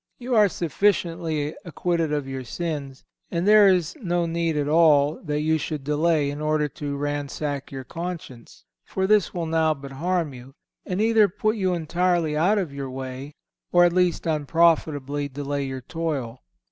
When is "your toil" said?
15.65-16.41